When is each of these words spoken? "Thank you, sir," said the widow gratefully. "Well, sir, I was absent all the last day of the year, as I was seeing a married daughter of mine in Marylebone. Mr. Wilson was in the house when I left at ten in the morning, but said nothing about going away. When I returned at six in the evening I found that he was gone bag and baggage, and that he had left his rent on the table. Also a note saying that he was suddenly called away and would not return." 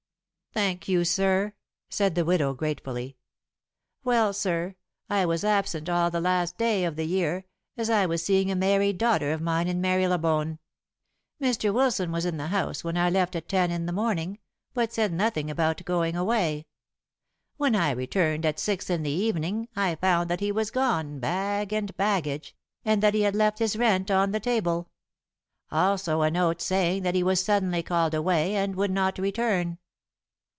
"Thank 0.53 0.89
you, 0.89 1.05
sir," 1.05 1.53
said 1.89 2.13
the 2.13 2.25
widow 2.25 2.53
gratefully. 2.53 3.15
"Well, 4.03 4.33
sir, 4.33 4.75
I 5.09 5.25
was 5.25 5.45
absent 5.45 5.87
all 5.87 6.11
the 6.11 6.19
last 6.19 6.57
day 6.57 6.83
of 6.83 6.97
the 6.97 7.05
year, 7.05 7.45
as 7.77 7.89
I 7.89 8.05
was 8.05 8.21
seeing 8.21 8.51
a 8.51 8.55
married 8.55 8.97
daughter 8.97 9.31
of 9.31 9.39
mine 9.39 9.69
in 9.69 9.79
Marylebone. 9.79 10.59
Mr. 11.41 11.73
Wilson 11.73 12.11
was 12.11 12.25
in 12.25 12.35
the 12.35 12.47
house 12.47 12.83
when 12.83 12.97
I 12.97 13.09
left 13.09 13.33
at 13.37 13.47
ten 13.47 13.71
in 13.71 13.85
the 13.85 13.93
morning, 13.93 14.39
but 14.73 14.91
said 14.91 15.13
nothing 15.13 15.49
about 15.49 15.85
going 15.85 16.17
away. 16.17 16.65
When 17.55 17.73
I 17.73 17.91
returned 17.91 18.45
at 18.45 18.59
six 18.59 18.89
in 18.89 19.03
the 19.03 19.09
evening 19.09 19.69
I 19.73 19.95
found 19.95 20.29
that 20.29 20.41
he 20.41 20.51
was 20.51 20.69
gone 20.69 21.19
bag 21.21 21.71
and 21.71 21.95
baggage, 21.95 22.53
and 22.83 23.01
that 23.01 23.13
he 23.13 23.21
had 23.21 23.35
left 23.37 23.59
his 23.59 23.77
rent 23.77 24.11
on 24.11 24.31
the 24.31 24.41
table. 24.41 24.89
Also 25.71 26.21
a 26.23 26.29
note 26.29 26.61
saying 26.61 27.03
that 27.03 27.15
he 27.15 27.23
was 27.23 27.39
suddenly 27.41 27.81
called 27.81 28.13
away 28.13 28.57
and 28.57 28.75
would 28.75 28.91
not 28.91 29.17
return." 29.17 29.77